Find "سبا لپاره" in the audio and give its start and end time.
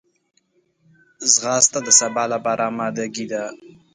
1.99-2.61